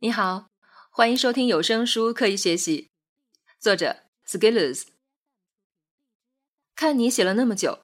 [0.00, 0.50] 你好，
[0.90, 2.82] 欢迎收听有声书《刻意学习》，
[3.58, 4.88] 作者 Skillers。
[6.74, 7.80] 看你写了那么久，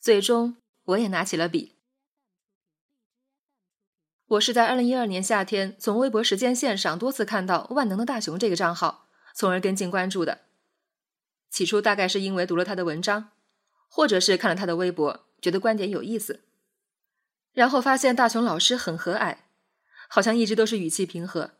[0.00, 1.76] 最终我也拿起了笔。
[4.26, 10.40] 我是在二零一二年夏天从微博时间线上多次看到“万能的大熊”这个账号，从而跟进关注的。
[11.48, 13.30] 起初大概是因为读了他的文章，
[13.86, 16.42] 或者是看了他的微博，觉得观点有意思。
[17.52, 19.38] 然后发现大熊老师很和蔼，
[20.08, 21.52] 好像一直都是语气平和，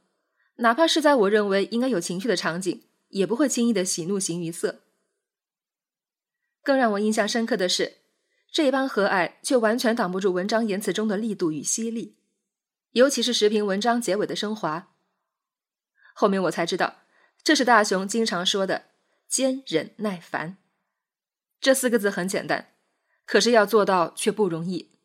[0.57, 4.81] 哪怕是在我认为应该有情绪的场景，也不会轻易的喜怒形于色。
[6.65, 7.99] 更让我印象深刻的是，
[8.51, 12.17] 这般和蔼却完全挡不住文章言辞中的力度与犀利，
[12.91, 14.93] 尤其是时评文章结尾的升华。
[16.15, 17.03] 后面我才知道，
[17.45, 18.87] 这是大雄经常说的。
[19.29, 20.57] 坚忍耐烦，
[21.61, 22.73] 这四个字很简单，
[23.27, 24.98] 可是要做到却不容易。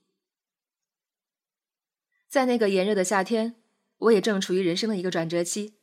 [2.34, 3.58] 在那个炎热的夏天，
[4.00, 5.76] 我也正处于人生的一个转折期。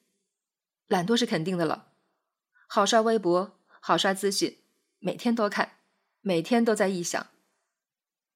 [0.88, 1.92] 懒惰是肯定的了，
[2.66, 4.58] 好刷微博，好刷资讯，
[4.98, 5.74] 每天都看，
[6.22, 7.28] 每天都在臆想。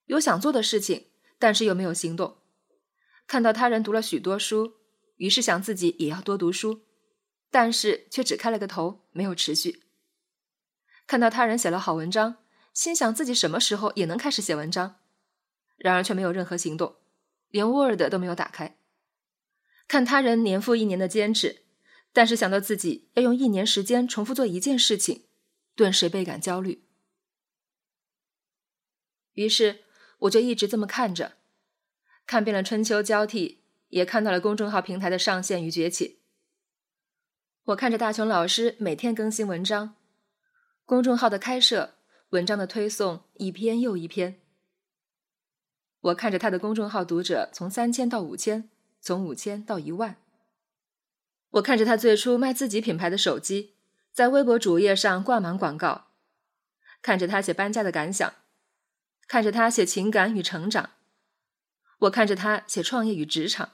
[0.05, 1.06] 有想做的事情，
[1.41, 2.36] 但是又没有行动。
[3.27, 4.75] 看到他人读了许多书，
[5.16, 6.83] 于是想自己也要多读书，
[7.50, 9.83] 但是却只开了个头，没有持续。
[11.08, 12.36] 看到他人写了好文章，
[12.72, 15.00] 心想自己什么时候也能开始写文章，
[15.77, 16.94] 然而却没有任何行动，
[17.55, 18.78] 连 Word 都没有打开。
[19.86, 21.62] 看他人年复一年的坚持，
[22.12, 25.27] 但是想到自己要用一年时间重复做一件事情，
[25.77, 26.88] 顿时倍感焦虑。
[29.34, 29.84] 于是
[30.20, 31.34] 我就一直这么看着，
[32.27, 36.22] 看遍了春秋交替，也看到了公众号平台的上线与崛起。
[37.66, 39.94] 我看着大雄老师每天更新文章。
[40.84, 41.94] 公众号的开设，
[42.30, 44.41] 文章的推送，一篇又一篇。
[46.05, 48.69] 我看着他的公众号读者从三千到五千，
[49.00, 50.16] 从五千到一万。
[51.52, 53.72] 我看着他最初卖自己品牌的手机，
[54.12, 56.08] 在微博主页上挂满广告。
[57.00, 58.34] 看着他写搬家的感想，
[59.26, 60.91] 看着他写情感与成长。
[62.00, 63.71] 我看着他写创业与职场，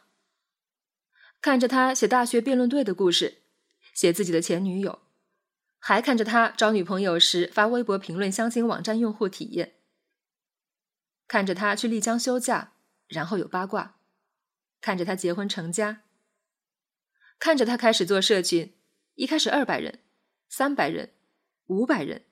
[1.40, 3.38] 看着他写大学辩论队的故事，
[3.92, 5.00] 写自己的前女友。
[5.80, 9.74] 还看着他找女朋友时发微博评论相亲网站用户体验，
[11.30, 12.72] 看着他去丽江休假，
[13.06, 13.94] 然后有八卦，
[14.80, 16.02] 看着他结婚成家，
[17.38, 18.74] 看着他开始做社群，
[19.14, 20.00] 一开始二百人、
[20.48, 21.12] 三百人、
[21.66, 22.24] 五百人，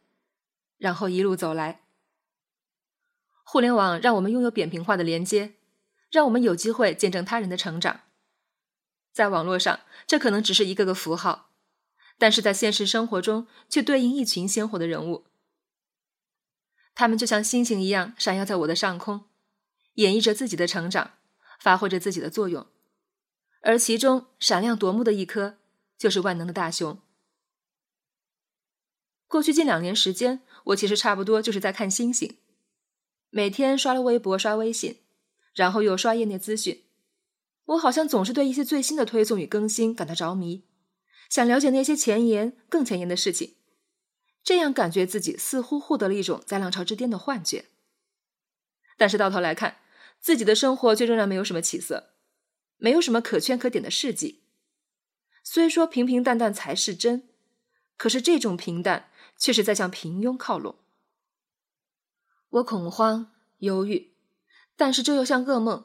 [0.79, 1.83] 然后一路走来。
[3.45, 5.55] 互联网让我们拥有扁平化的连接，
[6.11, 8.01] 让我们有机会见证他人的成长。
[9.13, 9.79] 在网络上，
[10.09, 11.53] 这可能只是一个个符号。
[12.19, 15.28] 但是在现实生活中，却对应一群鲜活的人物。
[16.99, 19.27] 他们就像星星一样闪耀在我的上空，
[19.95, 21.13] 演绎着自己的成长，
[21.61, 22.67] 发挥着自己的作用。
[23.61, 25.59] 而其中闪亮夺目的一颗，
[25.97, 26.99] 就是万能的大熊。
[29.29, 32.39] 过去近两年时间，我其实差不多就是在看星星，
[33.31, 34.97] 每天刷了微博、刷微信，
[35.55, 36.83] 然后又刷业内资讯。
[37.67, 40.65] 我好像总是对一些最新的推送与更新感到着迷。
[41.31, 43.55] 想了解那些前沿、更前沿的事情，
[44.49, 47.67] 这样感觉自己似乎获得了一种在浪潮之巅的幻觉。
[48.97, 49.77] 但是到头来看，
[50.21, 52.15] 自己的生活却仍然没有什么起色，
[52.79, 54.45] 没有什么可圈可点的事迹。
[55.45, 57.29] 虽说平平淡淡才是真，
[57.99, 60.77] 可是这种平淡却是在向平庸靠拢。
[62.49, 64.15] 我恐慌、忧郁，
[64.79, 65.85] 但是这又像噩梦。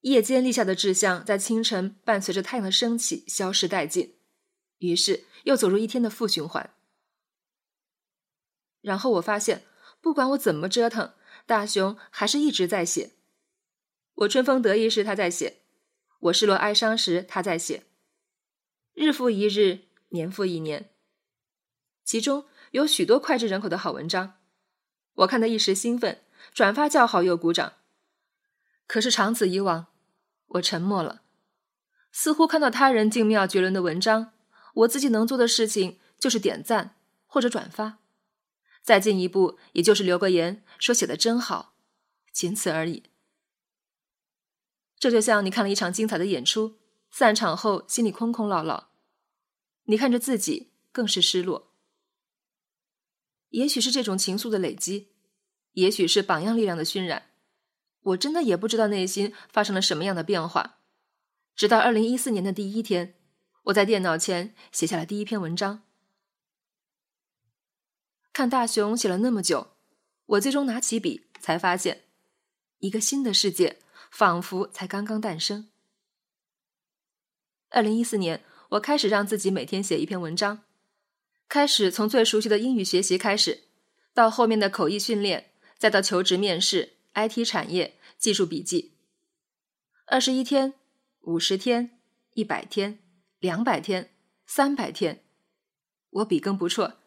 [0.00, 4.16] 夜间立下的志向，在清晨伴随着太阳的升起消失殆尽。
[4.78, 6.74] 于是又走入一天的负循环，
[8.80, 9.64] 然后我发现，
[10.00, 11.12] 不管我怎么折腾，
[11.46, 13.12] 大熊还是一直在写。
[14.14, 15.58] 我春风得意时他在写，
[16.20, 17.84] 我失落哀伤时他在写，
[18.94, 20.90] 日复一日，年复一年，
[22.04, 24.34] 其中有许多脍炙人口的好文章，
[25.14, 26.22] 我看得一时兴奋，
[26.52, 27.74] 转发叫好又鼓掌。
[28.86, 29.86] 可是长此以往，
[30.46, 31.22] 我沉默了，
[32.10, 34.32] 似乎看到他人精妙绝伦的文章。
[34.74, 36.96] 我自己能做的事情就是点赞
[37.26, 37.98] 或者转发，
[38.88, 41.74] 再进一步也就是留个言说写的真好，
[42.32, 43.02] 仅此而已。
[44.98, 46.78] 这就像你看了一场精彩的演出，
[47.10, 48.88] 散场后心里空空落落，
[49.84, 51.74] 你看着自己更是失落。
[53.50, 55.08] 也许是这种情愫的累积，
[55.72, 57.32] 也许是榜样力量的熏染，
[58.00, 60.78] 我真的也不知道内心发生了什么样的变化。
[61.54, 63.16] 直到二零一四年的第一天。
[63.64, 65.82] 我在电脑前写下了第一篇文章。
[68.38, 69.72] 看大熊写了那么久，
[70.26, 72.04] 我最终拿起笔，才发现，
[72.78, 73.80] 一个新的世界
[74.12, 75.68] 仿佛才刚刚诞生。
[77.70, 80.62] 二零一四年，我开始让自己每天写一篇文章，
[81.48, 83.64] 开始从最熟悉的英语学习开始，
[84.14, 88.92] 到后面的口译训练，再到求职面试、IT 产业、技术笔记。
[90.06, 90.74] 二十一天、
[91.22, 91.98] 五十天、
[92.34, 93.00] 一百天、
[93.40, 94.12] 两百天、
[94.46, 95.24] 三百天，
[96.10, 96.98] 我笔耕不辍，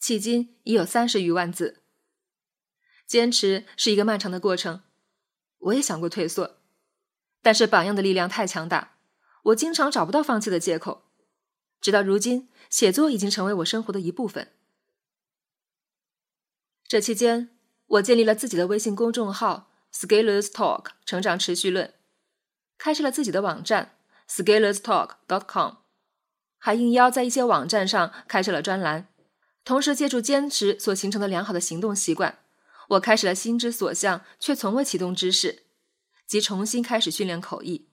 [0.00, 1.82] 迄今已有三十余万字。
[3.06, 4.82] 坚持是一个漫长的过程，
[5.58, 6.58] 我也想过退缩，
[7.40, 8.96] 但是榜样的力量太强大，
[9.44, 11.04] 我经常找不到放弃的借口。
[11.80, 14.52] 直到如今，写作已经成为我生活的一部分。
[16.86, 17.50] 这期间，
[17.86, 21.94] 我建立了自己的微信公众号 “Scalers Talk” 成长持续论，
[22.76, 23.96] 开设了自己的网站
[24.28, 25.76] ，Scales Talk dot com，
[26.58, 29.08] 还应邀在一些网站上开设了专栏，
[29.68, 32.38] 同时借助坚持所形成的良好的行动习惯。
[32.88, 35.64] 我开始了心之所向却从未启动之事，
[36.26, 37.86] 即重新开始训练口译。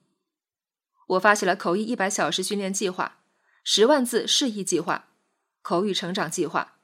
[1.08, 3.18] 我发起了口译一百小时训练计划、
[3.62, 5.10] 十万字释义计划、
[5.60, 6.78] 口语成长计划，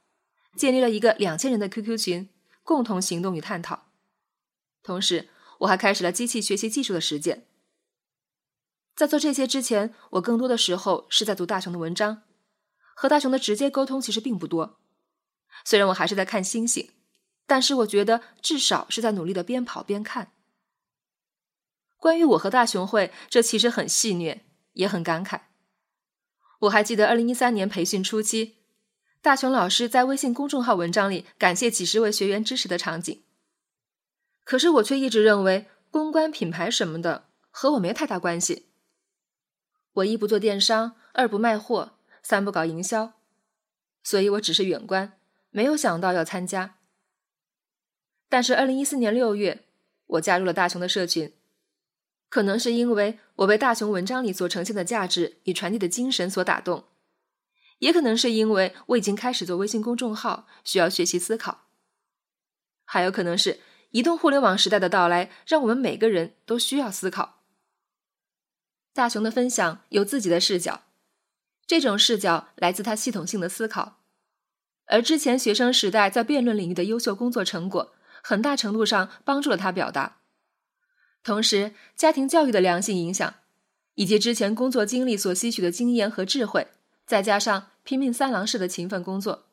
[0.59, 2.29] 建立了一个两千人的 QQ 群，
[2.63, 3.87] 共同行动与探讨。
[4.83, 5.31] 同时，
[5.61, 7.47] 我还开始了机器学习技术的实践。
[8.95, 12.25] 在做这些之前，我更多的时候是在读大雄的文章，
[12.95, 14.79] 和大雄的直接沟通其实并不多。
[15.65, 16.91] 虽然我还是在看星星。
[17.45, 20.33] 但是我觉得至少是在努力的边跑边看。
[21.99, 24.41] 关于我和大雄会，这其实很戏谑，
[24.73, 25.41] 也很感慨。
[26.61, 28.57] 我还记得二零一三年培训初期，
[29.21, 33.23] 大雄老师在微信公众号文章里感谢几十位学员支持的场景。
[34.45, 38.69] 可是我却一直认为公关、品牌什么的和我没太大关系。
[39.95, 43.15] 我一不做电商，二不卖货，三不搞营销，
[44.03, 45.19] 所以我只是远观，
[45.51, 46.79] 没有想到要参加。
[48.29, 49.65] 但是，二零一四年六月，
[50.07, 51.35] 我加入了大熊的社群，
[52.31, 56.85] 可能是因为我被大熊文章里所呈现的价值与传递的精神所打动，
[57.79, 61.67] 也可能是因为我已经开始做微信公众号，需要学习思考，
[62.85, 63.61] 还有可能是
[63.91, 67.43] 移动互联网时代的到来，让我们每个人都需要思考。
[68.95, 70.85] 大熊的分享有自己的视角，
[71.73, 74.03] 这种视角来自他系统性的思考，
[74.89, 77.95] 而之前学生时代在辩论领域的优秀工作成果。
[78.23, 80.19] 很大程度上帮助了他表达，
[81.25, 83.37] 同时家庭教育的良性影响，
[83.95, 86.69] 以及之前工作经历所吸取的经验和智慧，
[87.07, 89.47] 再加上拼命三郎式的勤奋工作，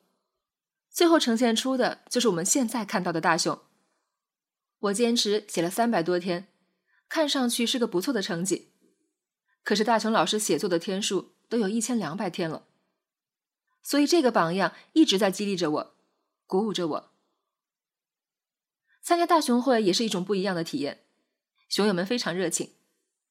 [0.91, 3.57] 最后呈现出的就是我们现在看到的大熊。
[4.79, 6.49] 我坚持写了三百多天，
[7.07, 8.73] 看上去是个不错的成绩，
[9.63, 12.67] 可是大熊老师写作的天数都有一千两百天了，
[13.81, 15.95] 所以这个榜样一直在激励着我，
[16.45, 17.11] 鼓舞着我。
[19.01, 21.03] 参加大熊会也是一种不一样的体验，
[21.67, 22.75] 熊友们非常热情，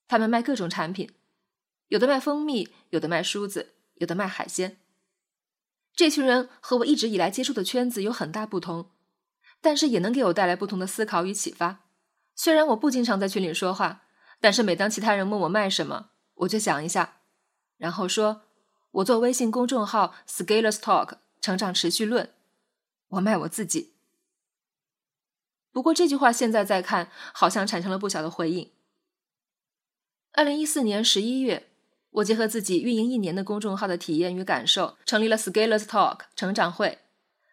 [0.09, 1.13] 他们卖各种产品，
[1.87, 4.81] 有的卖蜂蜜，有的卖梳子，有的卖海鲜。
[5.95, 8.91] 这群人和我一直以来接触的圈子有很大不同，
[9.61, 11.85] 但是也能给我带来不同的思考与启发。
[12.35, 14.05] 虽然我不经常在群里说话，
[14.41, 17.18] 但是每当其他人问我卖什么，我就想一下，
[17.79, 18.43] 然后说
[18.91, 22.31] 我做微信公众号 Scalers Talk 成长持续论，
[23.09, 23.95] 我卖我自己。
[25.73, 28.71] 不过这句话现在再看，好像产生了不小的回应。
[30.33, 31.69] 二零一四年十一月，
[32.11, 36.99] 我结合自己运营一年的公众号的体验与感受，成立了 Scalers Talk 成长会，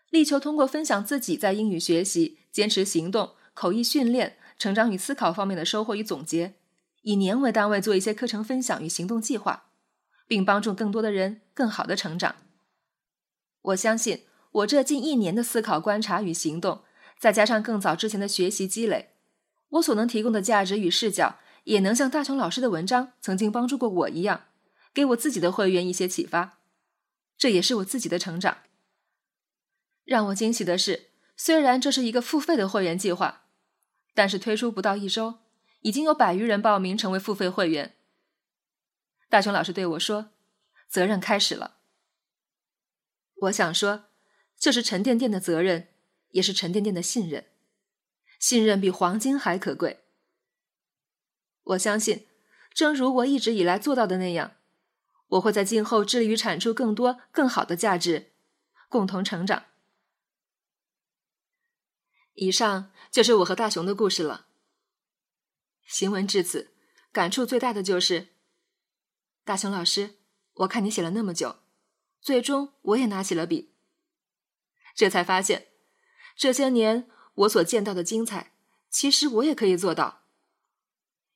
[0.10, 6.56] 力求通过分享自己在英语学习、坚持行动、口译训练、成长与思考方面的收获与总结，
[7.02, 9.70] 以年为单位做一些课程分享与行动计划，
[10.28, 12.36] 并帮助更多的人更好的成长。
[13.62, 16.84] 我相信，我这近一年的思考、观察与行动。
[17.18, 19.14] 再加上更早之前的学习积累，
[19.70, 24.48] 我所能提供的价值与视角，也能像大雄老师的文章曾经帮助过我一样，
[24.94, 26.60] 给我自己的会员一些启发。
[27.38, 28.58] 这也是我自己的成长。
[30.04, 33.44] 让我惊喜的是，虽然这是一个付费的会员计划，
[34.14, 35.36] 但是推出不到一周，
[35.82, 37.96] 已经有百余人报名成为付费会员。
[39.30, 40.32] 大雄老师对我说
[40.88, 41.80] ：“责任开始了。”
[43.42, 44.06] 我想说，
[44.58, 45.90] 这是沉甸甸的责任。
[46.30, 47.46] 也是沉甸甸的信任，
[48.40, 50.04] 信任比黄金还可贵。
[51.64, 52.28] 我相信，
[52.74, 54.58] 正如我一直以来做到的那样，
[55.28, 58.34] 我会在今后致力于产出更多更好的价值，
[58.90, 59.68] 共同成长。
[62.34, 64.48] 以上就是我和大雄的故事了。
[65.86, 66.74] 行文至此，
[67.14, 68.35] 感触最大的就是，
[69.46, 70.16] 大雄老师，
[70.56, 71.58] 我看你写了那么久，
[72.20, 73.76] 最终我也拿起了笔，
[74.96, 75.68] 这才发现。
[76.36, 78.54] 这些年我所见到的精彩，
[78.90, 80.24] 其实我也可以做到。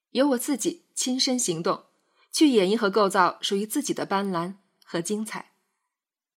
[0.10, 1.86] 由我自己亲身行动，
[2.32, 5.52] 去演绎和构造属于自己的斑斓和精彩。